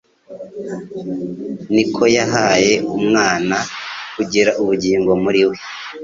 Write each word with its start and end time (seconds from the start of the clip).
niko 1.73 2.03
yahaye 2.17 2.73
Umwana 2.97 3.57
kugira 4.15 4.49
ubugingo 4.61 5.11
muri 5.23 5.41
we, 5.49 5.57